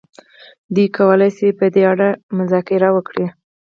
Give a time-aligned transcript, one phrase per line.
[0.73, 2.07] دوی کولای شي په دې اړه
[2.37, 3.27] مذاکره وکړي.